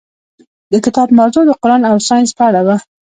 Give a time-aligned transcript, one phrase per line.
[0.71, 2.77] د کتاب موضوع د قرآن او ساینس په اړه وه.